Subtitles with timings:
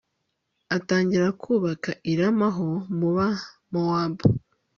[0.77, 3.27] atangira kubaka i rama ho muba
[3.71, 4.25] mowabu